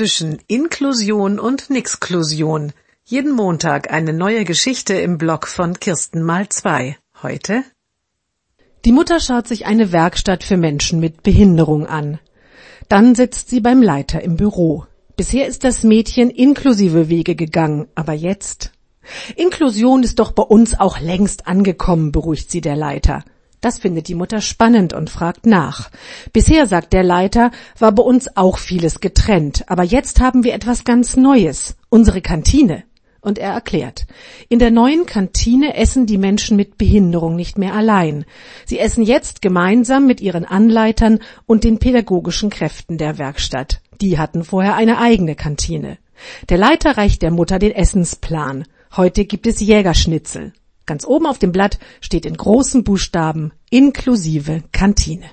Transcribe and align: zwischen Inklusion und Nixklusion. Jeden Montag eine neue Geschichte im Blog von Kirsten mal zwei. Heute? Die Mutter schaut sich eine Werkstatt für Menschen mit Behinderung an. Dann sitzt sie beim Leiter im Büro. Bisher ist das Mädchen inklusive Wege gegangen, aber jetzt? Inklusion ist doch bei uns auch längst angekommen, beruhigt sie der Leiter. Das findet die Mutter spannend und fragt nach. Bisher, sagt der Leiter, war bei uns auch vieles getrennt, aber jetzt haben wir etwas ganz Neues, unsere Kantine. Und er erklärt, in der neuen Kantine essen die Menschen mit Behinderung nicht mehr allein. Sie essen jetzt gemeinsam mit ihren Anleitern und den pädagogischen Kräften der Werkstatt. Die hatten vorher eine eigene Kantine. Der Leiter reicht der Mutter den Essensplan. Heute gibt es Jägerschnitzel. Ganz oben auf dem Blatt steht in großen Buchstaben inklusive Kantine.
zwischen 0.00 0.38
Inklusion 0.46 1.38
und 1.38 1.68
Nixklusion. 1.68 2.72
Jeden 3.04 3.32
Montag 3.32 3.92
eine 3.92 4.14
neue 4.14 4.46
Geschichte 4.46 4.94
im 4.94 5.18
Blog 5.18 5.46
von 5.46 5.78
Kirsten 5.78 6.22
mal 6.22 6.48
zwei. 6.48 6.96
Heute? 7.22 7.64
Die 8.86 8.92
Mutter 8.92 9.20
schaut 9.20 9.46
sich 9.46 9.66
eine 9.66 9.92
Werkstatt 9.92 10.42
für 10.42 10.56
Menschen 10.56 11.00
mit 11.00 11.22
Behinderung 11.22 11.86
an. 11.86 12.18
Dann 12.88 13.14
sitzt 13.14 13.50
sie 13.50 13.60
beim 13.60 13.82
Leiter 13.82 14.22
im 14.22 14.38
Büro. 14.38 14.86
Bisher 15.16 15.46
ist 15.46 15.64
das 15.64 15.82
Mädchen 15.82 16.30
inklusive 16.30 17.10
Wege 17.10 17.34
gegangen, 17.34 17.86
aber 17.94 18.14
jetzt? 18.14 18.72
Inklusion 19.36 20.02
ist 20.02 20.18
doch 20.18 20.32
bei 20.32 20.44
uns 20.44 20.80
auch 20.80 20.98
längst 20.98 21.46
angekommen, 21.46 22.10
beruhigt 22.10 22.50
sie 22.50 22.62
der 22.62 22.76
Leiter. 22.76 23.22
Das 23.60 23.78
findet 23.78 24.08
die 24.08 24.14
Mutter 24.14 24.40
spannend 24.40 24.92
und 24.92 25.10
fragt 25.10 25.44
nach. 25.44 25.90
Bisher, 26.32 26.66
sagt 26.66 26.92
der 26.92 27.02
Leiter, 27.02 27.50
war 27.78 27.92
bei 27.92 28.02
uns 28.02 28.36
auch 28.36 28.58
vieles 28.58 29.00
getrennt, 29.00 29.64
aber 29.68 29.82
jetzt 29.82 30.20
haben 30.20 30.44
wir 30.44 30.54
etwas 30.54 30.84
ganz 30.84 31.16
Neues, 31.16 31.76
unsere 31.90 32.22
Kantine. 32.22 32.84
Und 33.22 33.38
er 33.38 33.52
erklärt, 33.52 34.06
in 34.48 34.58
der 34.58 34.70
neuen 34.70 35.04
Kantine 35.04 35.76
essen 35.76 36.06
die 36.06 36.16
Menschen 36.16 36.56
mit 36.56 36.78
Behinderung 36.78 37.36
nicht 37.36 37.58
mehr 37.58 37.74
allein. 37.74 38.24
Sie 38.64 38.78
essen 38.78 39.02
jetzt 39.02 39.42
gemeinsam 39.42 40.06
mit 40.06 40.22
ihren 40.22 40.46
Anleitern 40.46 41.18
und 41.44 41.64
den 41.64 41.78
pädagogischen 41.78 42.48
Kräften 42.48 42.96
der 42.96 43.18
Werkstatt. 43.18 43.82
Die 44.00 44.18
hatten 44.18 44.42
vorher 44.42 44.74
eine 44.74 44.96
eigene 44.96 45.34
Kantine. 45.34 45.98
Der 46.48 46.56
Leiter 46.56 46.96
reicht 46.96 47.20
der 47.20 47.30
Mutter 47.30 47.58
den 47.58 47.72
Essensplan. 47.72 48.64
Heute 48.96 49.26
gibt 49.26 49.46
es 49.46 49.60
Jägerschnitzel. 49.60 50.54
Ganz 50.90 51.06
oben 51.06 51.26
auf 51.26 51.38
dem 51.38 51.52
Blatt 51.52 51.78
steht 52.00 52.26
in 52.26 52.36
großen 52.36 52.82
Buchstaben 52.82 53.52
inklusive 53.70 54.64
Kantine. 54.72 55.26